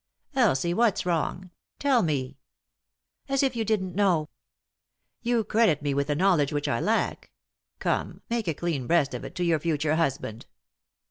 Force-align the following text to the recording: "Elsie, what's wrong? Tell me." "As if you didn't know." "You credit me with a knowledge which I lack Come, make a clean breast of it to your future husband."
"Elsie, 0.35 0.73
what's 0.73 1.05
wrong? 1.05 1.51
Tell 1.77 2.01
me." 2.01 2.39
"As 3.29 3.43
if 3.43 3.55
you 3.55 3.63
didn't 3.63 3.93
know." 3.93 4.29
"You 5.21 5.43
credit 5.43 5.83
me 5.83 5.93
with 5.93 6.09
a 6.09 6.15
knowledge 6.15 6.51
which 6.51 6.67
I 6.67 6.79
lack 6.79 7.29
Come, 7.77 8.23
make 8.27 8.47
a 8.47 8.55
clean 8.55 8.87
breast 8.87 9.13
of 9.13 9.23
it 9.23 9.35
to 9.35 9.43
your 9.43 9.59
future 9.59 9.95
husband." 9.97 10.47